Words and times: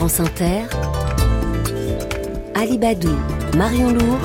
France 0.00 0.20
Inter, 0.20 0.62
Alibadou, 2.54 3.14
Marion 3.54 3.92
Lourd, 3.92 4.18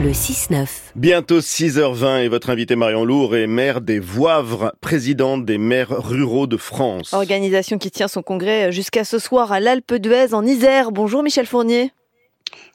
le 0.00 0.12
6-9. 0.12 0.68
Bientôt 0.94 1.40
6h20 1.40 2.22
et 2.22 2.28
votre 2.28 2.50
invité 2.50 2.76
Marion 2.76 3.04
Lourd 3.04 3.34
est 3.34 3.48
maire 3.48 3.80
des 3.80 3.98
Voivres, 3.98 4.70
présidente 4.80 5.44
des 5.44 5.58
maires 5.58 5.90
ruraux 5.90 6.46
de 6.46 6.56
France. 6.56 7.12
Organisation 7.12 7.76
qui 7.76 7.90
tient 7.90 8.06
son 8.06 8.22
congrès 8.22 8.70
jusqu'à 8.70 9.02
ce 9.02 9.18
soir 9.18 9.50
à 9.50 9.58
l'Alpe 9.58 9.94
d'Huez 9.94 10.32
en 10.32 10.46
Isère. 10.46 10.92
Bonjour 10.92 11.24
Michel 11.24 11.46
Fournier. 11.46 11.90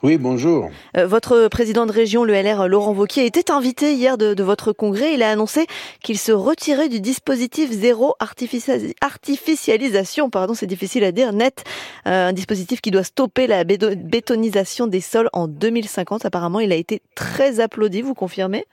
Oui, 0.02 0.16
bonjour. 0.16 0.70
Euh, 0.96 1.06
votre 1.06 1.48
président 1.48 1.84
de 1.84 1.92
région, 1.92 2.24
le 2.24 2.32
LR, 2.32 2.68
Laurent 2.68 2.92
Vauquier, 2.92 3.26
était 3.26 3.50
invité 3.50 3.94
hier 3.94 4.16
de, 4.16 4.42
votre 4.42 4.72
congrès. 4.72 5.14
Il 5.14 5.22
a 5.22 5.30
annoncé 5.30 5.66
qu'il 6.02 6.18
se 6.18 6.32
retirait 6.32 6.88
du 6.88 7.00
dispositif 7.00 7.70
zéro 7.70 8.14
artificialisation, 8.20 10.30
pardon, 10.30 10.54
c'est 10.54 10.66
difficile 10.66 11.04
à 11.04 11.12
dire, 11.12 11.32
net, 11.32 11.64
euh, 12.06 12.28
un 12.28 12.32
dispositif 12.32 12.80
qui 12.80 12.90
doit 12.90 13.02
stopper 13.02 13.46
la 13.46 13.64
bétonisation 13.64 14.86
des 14.86 15.00
sols 15.00 15.28
en 15.32 15.48
2050. 15.48 16.24
Apparemment, 16.24 16.60
il 16.60 16.72
a 16.72 16.76
été 16.76 17.02
très 17.14 17.60
applaudi, 17.60 18.02
vous 18.02 18.14
confirmez? 18.14 18.64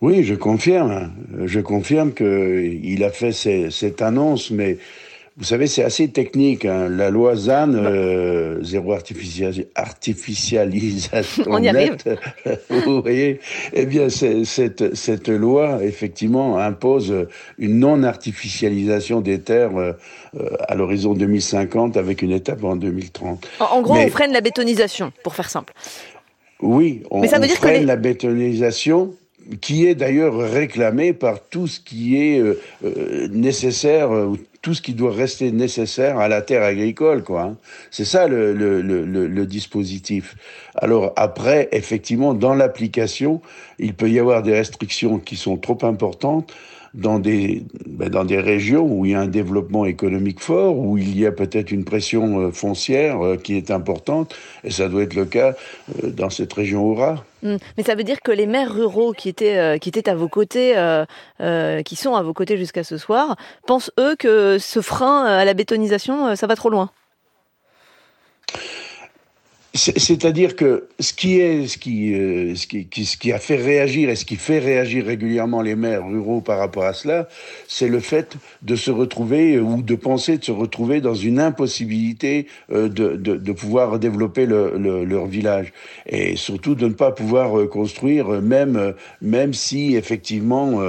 Oui, 0.00 0.24
je 0.24 0.34
confirme. 0.34 1.12
Je 1.44 1.60
confirme 1.60 2.12
qu'il 2.12 3.04
a 3.04 3.10
fait 3.10 3.32
cette 3.70 4.02
annonce, 4.02 4.50
mais 4.50 4.78
vous 5.38 5.44
savez, 5.44 5.66
c'est 5.66 5.82
assez 5.82 6.08
technique. 6.08 6.66
Hein. 6.66 6.90
La 6.90 7.08
loi 7.08 7.34
ZAN, 7.36 7.72
euh, 7.72 8.62
zéro 8.62 8.92
artificialisation 8.92 11.44
On 11.46 11.62
y 11.62 11.68
arrive. 11.68 11.96
vous 12.68 13.00
voyez, 13.00 13.40
eh 13.72 13.86
bien, 13.86 14.10
cette, 14.10 14.94
cette 14.94 15.28
loi, 15.28 15.82
effectivement, 15.82 16.58
impose 16.58 17.26
une 17.58 17.78
non-artificialisation 17.78 19.22
des 19.22 19.40
terres 19.40 19.78
euh, 19.78 19.94
à 20.68 20.74
l'horizon 20.74 21.14
2050 21.14 21.96
avec 21.96 22.20
une 22.20 22.32
étape 22.32 22.62
en 22.62 22.76
2030. 22.76 23.48
En, 23.60 23.80
gros, 23.80 23.96
on 23.96 24.08
freine 24.08 24.34
la 24.34 24.42
bétonisation, 24.42 25.14
pour 25.24 25.34
faire 25.34 25.48
simple. 25.48 25.72
Oui, 26.60 27.04
on, 27.10 27.22
freine 27.22 27.86
la 27.86 27.96
bétonisation 27.96 29.14
qui 29.62 29.86
est 29.86 29.94
d'ailleurs 29.94 30.36
réclamée 30.36 31.14
par 31.14 31.40
tout 31.40 31.66
ce 31.66 31.80
qui 31.80 32.16
est 32.16 32.38
euh 32.38 32.60
nécessaire, 33.32 34.10
tout 34.62 34.74
ce 34.74 34.80
qui 34.80 34.94
doit 34.94 35.12
rester 35.12 35.50
nécessaire 35.50 36.18
à 36.18 36.28
la 36.28 36.40
terre 36.40 36.62
agricole, 36.62 37.24
quoi. 37.24 37.42
Hein. 37.42 37.56
C'est 37.90 38.04
ça 38.04 38.28
le, 38.28 38.54
le, 38.54 38.80
le, 38.80 39.04
le, 39.04 39.46
dispositif. 39.46 40.36
Alors 40.76 41.12
après, 41.16 41.68
effectivement, 41.72 42.32
dans 42.32 42.54
l'application, 42.54 43.42
il 43.80 43.94
peut 43.94 44.08
y 44.08 44.20
avoir 44.20 44.42
des 44.42 44.54
restrictions 44.54 45.18
qui 45.18 45.36
sont 45.36 45.56
trop 45.56 45.78
importantes 45.82 46.54
dans 46.94 47.18
des, 47.18 47.64
ben 47.86 48.08
dans 48.08 48.24
des 48.24 48.38
régions 48.38 48.84
où 48.84 49.06
il 49.06 49.12
y 49.12 49.14
a 49.14 49.20
un 49.20 49.26
développement 49.26 49.86
économique 49.86 50.40
fort, 50.40 50.76
où 50.78 50.98
il 50.98 51.18
y 51.18 51.26
a 51.26 51.32
peut-être 51.32 51.70
une 51.70 51.84
pression 51.84 52.40
euh, 52.40 52.52
foncière 52.52 53.24
euh, 53.24 53.36
qui 53.36 53.56
est 53.56 53.70
importante, 53.70 54.34
et 54.64 54.70
ça 54.70 54.88
doit 54.88 55.02
être 55.02 55.14
le 55.14 55.24
cas 55.24 55.54
euh, 56.02 56.10
dans 56.10 56.30
cette 56.30 56.52
région 56.52 56.84
Aura. 56.84 57.24
Hum, 57.44 57.58
mais 57.76 57.82
ça 57.82 57.94
veut 57.94 58.04
dire 58.04 58.20
que 58.20 58.30
les 58.30 58.46
maires 58.46 58.72
ruraux 58.72 59.12
qui 59.12 59.28
étaient, 59.28 59.78
qui 59.80 59.88
étaient 59.88 60.08
à 60.08 60.14
vos 60.14 60.28
côtés, 60.28 60.74
euh, 60.76 61.82
qui 61.82 61.96
sont 61.96 62.14
à 62.14 62.22
vos 62.22 62.34
côtés 62.34 62.56
jusqu'à 62.56 62.84
ce 62.84 62.98
soir, 62.98 63.36
pensent 63.66 63.90
eux 63.98 64.14
que 64.16 64.58
ce 64.58 64.80
frein 64.80 65.24
à 65.24 65.44
la 65.44 65.54
bétonisation, 65.54 66.36
ça 66.36 66.46
va 66.46 66.54
trop 66.54 66.70
loin? 66.70 66.90
C'est-à-dire 69.74 70.54
que 70.54 70.88
ce 71.00 71.14
qui 71.14 71.40
est, 71.40 71.66
ce 71.66 71.78
qui, 71.78 72.12
euh, 72.12 72.54
ce 72.54 72.66
qui, 72.66 72.86
ce 73.06 73.16
qui 73.16 73.32
a 73.32 73.38
fait 73.38 73.56
réagir 73.56 74.10
et 74.10 74.16
ce 74.16 74.26
qui 74.26 74.36
fait 74.36 74.58
réagir 74.58 75.06
régulièrement 75.06 75.62
les 75.62 75.76
maires 75.76 76.06
ruraux 76.06 76.42
par 76.42 76.58
rapport 76.58 76.84
à 76.84 76.92
cela, 76.92 77.26
c'est 77.68 77.88
le 77.88 78.00
fait 78.00 78.36
de 78.60 78.76
se 78.76 78.90
retrouver 78.90 79.58
ou 79.58 79.80
de 79.80 79.94
penser 79.94 80.36
de 80.36 80.44
se 80.44 80.52
retrouver 80.52 81.00
dans 81.00 81.14
une 81.14 81.40
impossibilité 81.40 82.48
euh, 82.70 82.90
de, 82.90 83.16
de, 83.16 83.52
pouvoir 83.52 83.98
développer 83.98 84.44
le, 84.44 84.76
le, 84.76 85.04
leur 85.06 85.24
village 85.24 85.72
et 86.06 86.36
surtout 86.36 86.74
de 86.74 86.86
ne 86.88 86.92
pas 86.92 87.12
pouvoir 87.12 87.58
euh, 87.58 87.66
construire 87.66 88.28
même 88.42 88.94
même 89.22 89.54
si 89.54 89.96
effectivement, 89.96 90.80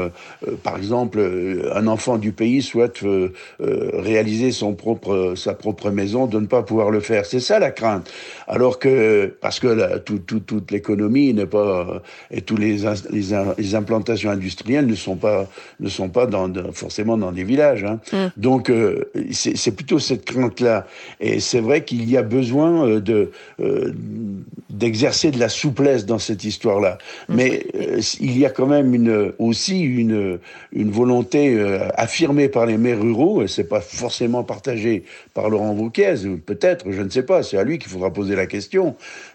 par 0.64 0.78
exemple, 0.78 1.20
un 1.74 1.88
enfant 1.88 2.18
du 2.18 2.32
pays 2.32 2.62
souhaite 2.62 3.00
réaliser 3.60 4.52
son 4.52 4.74
propre 4.74 5.34
sa 5.36 5.54
propre 5.54 5.90
maison, 5.90 6.26
de 6.26 6.40
ne 6.40 6.46
pas 6.46 6.64
pouvoir 6.64 6.90
le 6.90 7.00
faire. 7.00 7.26
C'est 7.26 7.40
ça 7.40 7.60
la 7.60 7.72
crainte. 7.72 8.12
Alors 8.48 8.73
que, 8.80 9.36
parce 9.42 9.60
que 9.60 9.98
toute 10.00 10.72
l'économie 10.72 11.34
n'est 11.34 11.46
pas, 11.46 12.02
et 12.32 12.42
tous 12.42 12.58
les, 12.58 12.80
les, 13.12 13.76
implantations 13.76 14.30
industrielles 14.30 14.88
ne 14.88 14.96
sont 14.96 15.16
pas, 15.16 15.48
ne 15.80 15.90
sont 15.90 16.10
pas 16.10 16.26
dans, 16.26 16.52
forcément 16.72 17.18
dans 17.18 17.32
des 17.32 17.44
villages. 17.44 17.84
Hein. 17.84 18.00
Mm. 18.12 18.32
Donc, 18.38 18.70
euh, 18.70 19.12
c'est 19.32 19.76
plutôt 19.76 20.00
cette 20.00 20.26
crainte-là. 20.26 20.88
Et 21.20 21.40
c'est 21.40 21.60
vrai 21.60 21.84
qu'il 21.84 22.10
y 22.10 22.18
a 22.18 22.22
besoin 22.22 22.88
euh, 22.88 23.00
de, 23.00 23.32
euh, 23.60 23.94
d'exercer 24.70 25.32
de 25.32 25.40
la 25.40 25.50
souplesse 25.50 26.06
dans 26.06 26.20
cette 26.20 26.44
histoire-là. 26.44 26.98
Mm. 27.30 27.36
Mais 27.36 27.66
il 28.20 28.38
y 28.38 28.46
a 28.46 28.50
quand 28.50 28.68
même 28.68 28.94
une, 28.94 29.34
aussi 29.40 29.82
une, 29.82 30.40
une 30.72 30.92
volonté 30.92 31.62
affirmée 31.96 32.50
par 32.50 32.66
les 32.66 32.78
maires 32.78 33.02
ruraux, 33.02 33.44
et 33.44 33.48
c'est 33.48 33.64
pas 33.64 33.82
forcément 33.82 34.44
partagé 34.44 35.04
par 35.34 35.50
Laurent 35.50 35.74
Wauquiez, 35.74 36.16
peut-être, 36.46 36.86
je 36.92 37.02
ne 37.02 37.10
sais 37.10 37.24
pas, 37.24 37.44
c'est 37.44 37.58
à 37.58 37.64
lui 37.64 37.80
qu'il 37.80 37.90
faudra 37.90 38.12
poser 38.12 38.36
la 38.36 38.46
question 38.46 38.63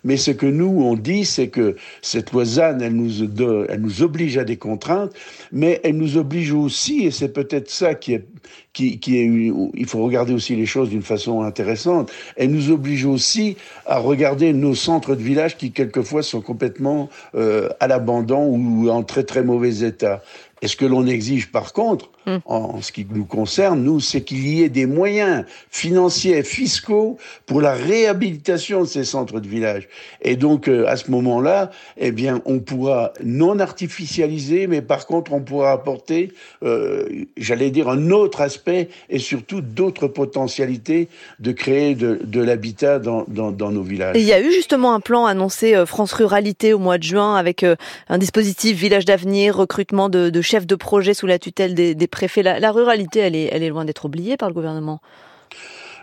mais 0.04 0.16
ce 0.16 0.30
que 0.30 0.46
nous, 0.46 0.82
on 0.82 0.94
dit, 0.94 1.24
c'est 1.24 1.48
que 1.48 1.76
cette 2.02 2.30
ZAN, 2.44 2.78
elle 2.80 2.94
nous, 2.94 3.24
elle 3.68 3.80
nous 3.80 4.02
oblige 4.02 4.38
à 4.38 4.44
des 4.44 4.56
contraintes, 4.56 5.12
mais 5.52 5.80
elle 5.84 5.96
nous 5.96 6.16
oblige 6.16 6.52
aussi, 6.52 7.04
et 7.04 7.10
c'est 7.10 7.32
peut-être 7.32 7.70
ça 7.70 7.94
qui 7.94 8.14
est, 8.14 8.26
qui 8.72 9.18
est, 9.18 9.52
il 9.74 9.86
faut 9.86 10.02
regarder 10.02 10.32
aussi 10.32 10.54
les 10.54 10.66
choses 10.66 10.90
d'une 10.90 11.02
façon 11.02 11.42
intéressante, 11.42 12.12
elle 12.36 12.50
nous 12.50 12.70
oblige 12.70 13.04
aussi 13.04 13.56
à 13.86 13.98
regarder 13.98 14.52
nos 14.52 14.74
centres 14.74 15.14
de 15.14 15.22
village 15.22 15.56
qui 15.56 15.72
quelquefois 15.72 16.22
sont 16.22 16.40
complètement 16.40 17.08
euh, 17.34 17.68
à 17.80 17.88
l'abandon 17.88 18.46
ou 18.46 18.88
en 18.88 19.02
très 19.02 19.24
très 19.24 19.42
mauvais 19.42 19.80
état. 19.80 20.22
Et 20.62 20.68
ce 20.68 20.76
que 20.76 20.84
l'on 20.84 21.06
exige 21.06 21.50
par 21.52 21.72
contre, 21.72 22.10
hmm. 22.26 22.38
en 22.46 22.82
ce 22.82 22.92
qui 22.92 23.06
nous 23.10 23.24
concerne, 23.24 23.82
nous, 23.82 24.00
c'est 24.00 24.22
qu'il 24.22 24.46
y 24.46 24.62
ait 24.62 24.68
des 24.68 24.86
moyens 24.86 25.44
financiers, 25.70 26.42
fiscaux 26.42 27.18
pour 27.46 27.60
la 27.60 27.72
réhabilitation 27.72 28.80
de 28.82 28.86
ces 28.86 29.04
centres 29.04 29.40
de 29.40 29.48
village. 29.48 29.88
Et 30.22 30.36
donc, 30.36 30.68
euh, 30.68 30.86
à 30.86 30.96
ce 30.96 31.10
moment-là, 31.10 31.70
eh 31.96 32.12
bien, 32.12 32.42
on 32.44 32.58
pourra 32.58 33.12
non 33.22 33.58
artificialiser, 33.60 34.66
mais 34.66 34.82
par 34.82 35.06
contre, 35.06 35.32
on 35.32 35.40
pourra 35.40 35.72
apporter, 35.72 36.32
euh, 36.62 37.08
j'allais 37.36 37.70
dire, 37.70 37.88
un 37.88 38.10
autre 38.10 38.40
aspect 38.40 38.88
et 39.08 39.18
surtout 39.18 39.60
d'autres 39.60 40.08
potentialités 40.08 41.08
de 41.38 41.52
créer 41.52 41.94
de, 41.94 42.20
de 42.24 42.40
l'habitat 42.40 42.98
dans, 42.98 43.24
dans, 43.28 43.52
dans, 43.52 43.70
nos 43.70 43.82
villages. 43.82 44.16
il 44.16 44.24
y 44.24 44.32
a 44.32 44.40
eu 44.40 44.50
justement 44.50 44.94
un 44.94 45.00
plan 45.00 45.26
annoncé 45.26 45.74
euh, 45.74 45.86
France 45.86 46.12
Ruralité 46.12 46.72
au 46.72 46.78
mois 46.78 46.98
de 46.98 47.02
juin 47.02 47.36
avec 47.36 47.64
un 48.08 48.18
dispositif 48.18 48.76
Village 48.76 49.04
d'avenir, 49.04 49.56
recrutement 49.56 50.08
de, 50.08 50.30
de 50.30 50.40
chef 50.48 50.66
de 50.66 50.74
projet 50.74 51.14
sous 51.14 51.26
la 51.26 51.38
tutelle 51.38 51.74
des, 51.74 52.06
préfets. 52.06 52.42
La, 52.42 52.72
ruralité, 52.72 53.20
elle 53.20 53.36
est, 53.36 53.68
loin 53.68 53.84
d'être 53.84 54.06
oubliée 54.06 54.36
par 54.36 54.48
le 54.48 54.54
gouvernement. 54.54 55.00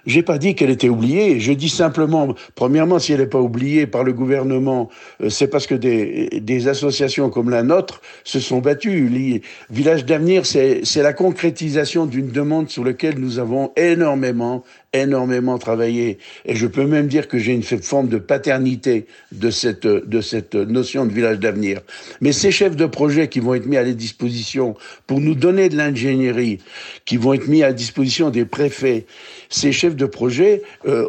J'ai 0.06 0.22
pas 0.22 0.38
dit 0.38 0.54
qu'elle 0.54 0.70
était 0.70 0.88
oubliée. 0.88 1.40
Je 1.40 1.52
dis 1.52 1.70
simplement, 1.70 2.36
premièrement, 2.54 3.00
si 3.00 3.12
elle 3.12 3.22
n'est 3.22 3.26
pas 3.26 3.40
oubliée 3.42 3.88
par 3.88 4.04
le 4.04 4.14
gouvernement, 4.14 4.90
euh, 5.22 5.30
c'est 5.32 5.48
parce 5.48 5.66
que 5.66 5.74
des, 5.74 6.30
des, 6.42 6.68
associations 6.68 7.32
comme 7.32 7.50
la 7.50 7.64
nôtre 7.64 8.02
se 8.24 8.40
sont 8.40 8.60
battues. 8.60 9.42
Village 9.72 10.06
d'avenir, 10.06 10.46
c'est 10.46 10.84
la 10.98 11.14
concrétisation 11.14 12.06
d'une 12.06 12.30
demande 12.30 12.70
sur 12.70 12.84
laquelle 12.84 13.18
nous 13.18 13.40
avons 13.40 13.72
énormément, 13.78 14.64
énormément 15.02 15.58
travaillé. 15.58 16.18
Et 16.46 16.56
je 16.56 16.68
peux 16.68 16.86
même 16.86 17.08
dire 17.08 17.28
que 17.28 17.38
j'ai 17.38 17.54
une 17.54 17.64
forme 17.64 18.08
de 18.08 18.18
paternité 18.18 19.06
de 19.32 19.50
cette, 19.50 19.88
de 19.88 20.22
cette 20.22 20.56
notion 20.56 21.06
de 21.06 21.14
village 21.14 21.40
d'avenir. 21.40 21.82
Mais 22.22 22.32
ces 22.32 22.52
chefs 22.52 22.76
de 22.76 22.86
projet 22.86 23.28
qui 23.28 23.40
vont 23.40 23.54
être 23.54 23.66
mis 23.66 23.78
à 23.78 23.84
la 23.84 23.94
disposition 23.94 24.76
pour 25.08 25.20
nous 25.20 25.36
donner 25.36 25.70
de 25.70 25.78
l'ingénierie, 25.78 26.60
qui 27.06 27.18
vont 27.18 27.34
être 27.34 27.48
mis 27.48 27.64
à 27.64 27.74
disposition 27.74 28.30
des 28.30 28.46
préfets, 28.46 29.06
ces 29.50 29.72
chefs 29.72 29.96
de 29.96 30.06
projet, 30.06 30.62
euh, 30.88 31.08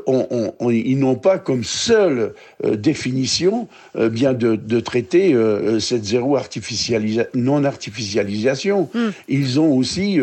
ils 0.71 0.99
n'ont 0.99 1.17
pas 1.17 1.39
comme 1.39 1.65
seule 1.65 2.35
euh, 2.65 2.77
définition 2.77 3.69
euh, 3.97 4.09
bien 4.09 4.33
de, 4.33 4.57
de 4.57 4.81
traiter 4.81 5.35
cette 5.81 6.05
zéro 6.05 6.37
artificialisation, 6.37 7.31
non 7.35 7.65
artificialisation. 7.65 8.89
Hmm. 8.95 9.11
Ils 9.29 9.61
ont 9.61 9.73
aussi 9.73 10.19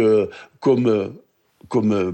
comme 0.60 1.14
comme 1.74 1.92
euh, 1.92 2.12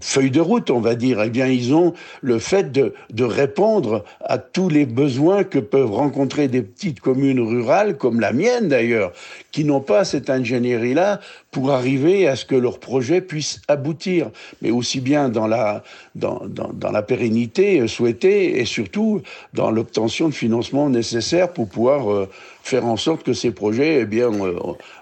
feuille 0.00 0.30
de 0.30 0.40
route, 0.40 0.70
on 0.70 0.78
va 0.78 0.94
dire, 0.94 1.20
eh 1.20 1.28
bien, 1.28 1.48
ils 1.48 1.74
ont 1.74 1.94
le 2.22 2.38
fait 2.38 2.70
de, 2.70 2.94
répondre 3.24 4.04
à 4.20 4.38
tous 4.38 4.68
les 4.68 4.86
besoins 4.86 5.42
que 5.42 5.58
peuvent 5.58 5.90
rencontrer 5.90 6.46
des 6.46 6.62
petites 6.62 7.00
communes 7.00 7.40
rurales, 7.40 7.96
comme 7.98 8.20
la 8.20 8.32
mienne 8.32 8.68
d'ailleurs, 8.68 9.10
qui 9.50 9.64
n'ont 9.64 9.80
pas 9.80 10.04
cette 10.04 10.30
ingénierie-là 10.30 11.18
pour 11.50 11.72
arriver 11.72 12.28
à 12.28 12.36
ce 12.36 12.44
que 12.44 12.54
leur 12.54 12.78
projet 12.78 13.20
puisse 13.20 13.62
aboutir, 13.66 14.30
mais 14.62 14.70
aussi 14.70 15.00
bien 15.00 15.28
dans 15.28 15.48
la, 15.48 15.82
dans, 16.14 16.42
dans 16.46 16.92
la 16.92 17.02
pérennité 17.02 17.88
souhaitée 17.88 18.60
et 18.60 18.64
surtout 18.64 19.22
dans 19.54 19.72
l'obtention 19.72 20.28
de 20.28 20.34
financements 20.34 20.88
nécessaires 20.88 21.52
pour 21.52 21.68
pouvoir 21.68 22.12
euh, 22.12 22.28
faire 22.64 22.86
en 22.86 22.96
sorte 22.96 23.22
que 23.22 23.34
ces 23.34 23.50
projets, 23.50 24.00
eh 24.00 24.04
bien, 24.06 24.30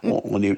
on, 0.02 0.42
est, 0.42 0.56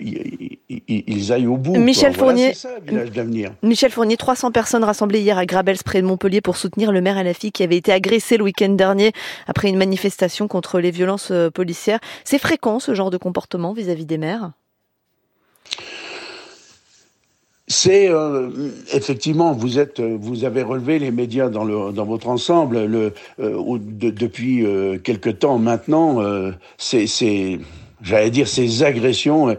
ils, 0.88 1.32
aillent 1.32 1.46
au 1.46 1.58
bout. 1.58 1.76
Michel 1.76 2.14
Fournier, 2.14 2.54
ça, 2.54 2.70
village 2.82 3.10
d'avenir. 3.10 3.52
Michel 3.62 3.90
Fournier, 3.90 4.16
300 4.16 4.50
personnes 4.52 4.84
rassemblées 4.84 5.20
hier 5.20 5.36
à 5.36 5.44
Grabels 5.44 5.76
près 5.84 6.00
de 6.00 6.06
Montpellier 6.06 6.40
pour 6.40 6.56
soutenir 6.56 6.92
le 6.92 7.02
maire 7.02 7.18
à 7.18 7.22
la 7.22 7.34
fille 7.34 7.52
qui 7.52 7.62
avait 7.62 7.76
été 7.76 7.92
agressé 7.92 8.38
le 8.38 8.44
week-end 8.44 8.70
dernier 8.70 9.12
après 9.46 9.68
une 9.68 9.76
manifestation 9.76 10.48
contre 10.48 10.80
les 10.80 10.90
violences 10.90 11.30
policières. 11.52 12.00
C'est 12.24 12.38
fréquent 12.38 12.80
ce 12.80 12.94
genre 12.94 13.10
de 13.10 13.18
comportement 13.18 13.74
vis-à-vis 13.74 14.06
des 14.06 14.18
maires? 14.18 14.52
C'est 17.66 18.10
euh, 18.10 18.50
effectivement, 18.92 19.52
vous 19.52 19.78
êtes, 19.78 20.00
vous 20.00 20.44
avez 20.44 20.62
relevé 20.62 20.98
les 20.98 21.10
médias 21.10 21.48
dans, 21.48 21.64
le, 21.64 21.92
dans 21.92 22.04
votre 22.04 22.28
ensemble. 22.28 22.84
Le, 22.84 23.14
euh, 23.40 23.78
depuis 23.80 24.66
euh, 24.66 24.98
quelque 24.98 25.30
temps 25.30 25.58
maintenant, 25.58 26.20
c'est, 26.76 27.58
j'allais 28.02 28.30
dire, 28.30 28.48
ces 28.48 28.82
agressions 28.82 29.56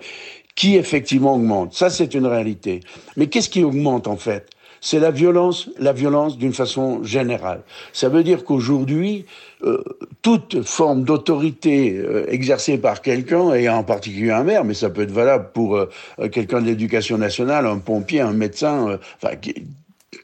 qui 0.56 0.76
effectivement 0.76 1.36
augmentent. 1.36 1.74
Ça, 1.74 1.90
c'est 1.90 2.14
une 2.14 2.28
réalité. 2.28 2.82
Mais 3.18 3.28
qu'est-ce 3.28 3.50
qui 3.50 3.64
augmente 3.64 4.08
en 4.08 4.18
fait? 4.18 4.50
C'est 4.82 5.00
la 5.00 5.12
violence, 5.12 5.70
la 5.80 5.94
violence 5.94 6.38
d'une 6.38 6.54
façon 6.54 7.04
générale. 7.04 7.62
Ça 7.94 8.10
veut 8.10 8.24
dire 8.24 8.44
qu'aujourd'hui, 8.44 9.26
euh, 9.64 9.84
toute 10.22 10.64
forme 10.64 11.04
d'autorité 11.04 11.98
euh, 11.98 12.26
exercée 12.30 12.78
par 12.78 13.02
quelqu'un, 13.02 13.54
et 13.54 13.70
en 13.70 13.84
particulier 13.84 14.32
un 14.32 14.44
maire, 14.44 14.64
mais 14.64 14.74
ça 14.74 14.90
peut 14.90 15.02
être 15.02 15.12
valable 15.12 15.50
pour 15.54 15.78
euh, 15.78 15.88
quelqu'un 16.32 16.62
de 16.62 16.68
l'éducation 16.68 17.18
nationale, 17.18 17.66
un 17.66 17.78
pompier, 17.78 18.22
un 18.22 18.34
médecin, 18.34 19.00
enfin, 19.22 19.36
qui 19.36 19.66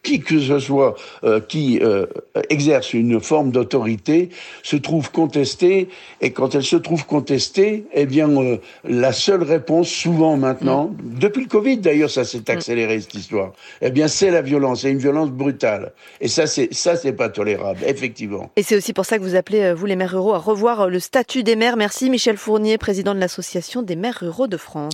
que 0.02 0.40
ce 0.40 0.60
soit 0.60 0.96
euh, 1.24 1.40
qui 1.40 1.80
euh, 1.82 2.06
exerce 2.50 2.94
une 2.94 3.22
forme 3.22 3.52
d'autorité 3.52 4.30
se 4.64 4.76
trouve 4.76 5.12
contestée 5.12 5.90
et 6.22 6.32
quand 6.32 6.56
elle 6.56 6.64
se 6.64 6.76
trouve 6.76 7.06
contestée, 7.06 7.86
eh 7.94 8.06
bien 8.06 8.30
euh, 8.30 8.58
la 8.84 9.14
seule 9.14 9.44
réponse 9.44 9.90
souvent 9.90 10.38
maintenant, 10.38 10.88
mm. 10.88 11.20
depuis 11.20 11.44
le 11.44 11.48
Covid 11.48 11.78
d'ailleurs 11.78 12.10
ça 12.10 12.24
s'est 12.24 12.40
mm. 12.40 12.52
accéléré 12.52 13.00
cette 13.00 13.14
histoire, 13.14 13.54
eh 13.82 13.92
bien 13.92 14.08
c'est 14.08 14.32
la 14.32 14.42
violence, 14.42 14.82
c'est 14.82 14.92
une 14.92 14.98
violence 14.98 15.30
brutale 15.30 15.94
et 16.20 16.28
ça 16.28 16.48
c'est 16.48 16.74
ça 16.74 16.96
c'est 16.96 17.14
pas 17.14 17.30
tolérable 17.30 17.80
effectivement. 17.86 18.50
Et 18.56 18.64
c'est 18.64 18.76
aussi 18.76 18.94
pour 18.94 19.06
ça 19.06 19.18
que 19.18 19.24
vous 19.24 19.36
appelez 19.36 19.74
vous 19.74 19.86
les 19.86 19.96
maires 19.96 20.12
ruraux 20.12 20.34
à 20.34 20.40
revoir 20.40 20.90
le 20.90 21.00
statut 21.00 21.44
des 21.44 21.56
maires. 21.56 21.78
Merci 21.78 22.10
Michel 22.10 22.38
Fournier, 22.38 22.78
président 22.78 23.14
de 23.14 23.20
l'association 23.20 23.82
des 23.82 23.96
maires 23.96 24.18
ruraux 24.20 24.48
de 24.48 24.58
France. 24.58 24.94